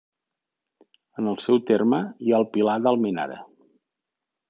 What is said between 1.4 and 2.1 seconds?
seu terme